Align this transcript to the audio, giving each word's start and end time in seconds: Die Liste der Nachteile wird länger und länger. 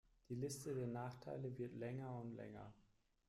Die 0.29 0.33
Liste 0.35 0.73
der 0.73 0.87
Nachteile 0.87 1.55
wird 1.59 1.75
länger 1.75 2.15
und 2.21 2.31
länger. 2.33 2.73